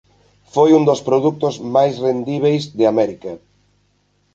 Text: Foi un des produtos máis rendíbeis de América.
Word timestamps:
Foi 0.53 0.69
un 0.79 0.83
des 0.89 1.01
produtos 1.07 1.53
máis 1.75 1.93
rendíbeis 2.05 2.63
de 2.77 2.83
América. 2.93 3.31